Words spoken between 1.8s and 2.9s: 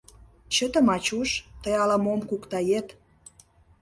ала-мом куктает.